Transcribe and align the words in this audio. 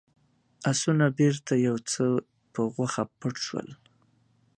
آسونه 0.69 1.05
هم 1.09 1.13
بېرته 1.19 1.53
يو 1.67 1.75
څه 1.91 2.03
په 2.53 2.61
غوښه 2.73 3.03
پټ 3.19 3.35
شول. 3.45 3.67